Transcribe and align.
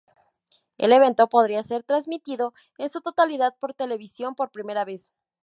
El 0.79 0.93
evento 0.93 1.29
podría 1.29 1.61
ser 1.61 1.83
transmitido 1.83 2.55
en 2.79 2.89
su 2.89 3.01
totalidad 3.01 3.53
por 3.59 3.75
televisión 3.75 4.33
por 4.33 4.49
primera 4.49 4.83
vez. 4.83 5.11